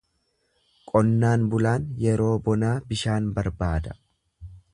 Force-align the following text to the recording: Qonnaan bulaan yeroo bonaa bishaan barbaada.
Qonnaan 0.91 1.45
bulaan 1.51 1.85
yeroo 2.07 2.33
bonaa 2.49 2.73
bishaan 2.89 3.29
barbaada. 3.37 3.97